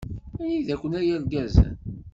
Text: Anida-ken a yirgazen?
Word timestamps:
Anida-ken 0.41 0.93
a 0.99 1.01
yirgazen? 1.07 1.73